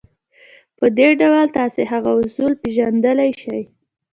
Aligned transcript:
په 0.77 0.85
دې 0.97 1.09
ډول 1.21 1.45
تاسې 1.57 1.81
هغه 1.91 2.11
اصول 2.21 2.51
پېژندلای 2.61 3.31
شئ. 3.41 3.61